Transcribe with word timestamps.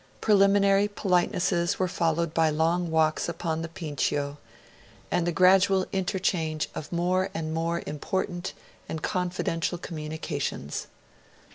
Preliminary 0.19 0.87
politenesses 0.87 1.77
were 1.77 1.87
followed 1.87 2.33
by 2.33 2.49
long 2.49 2.89
walks 2.89 3.29
upon 3.29 3.61
the 3.61 3.67
Pincio, 3.67 4.37
and 5.11 5.27
the 5.27 5.31
gradual 5.31 5.85
interchange 5.93 6.69
of 6.73 6.91
more 6.91 7.29
and 7.35 7.53
more 7.53 7.83
important 7.85 8.53
and 8.89 9.03
confidential 9.03 9.77
communications. 9.77 10.87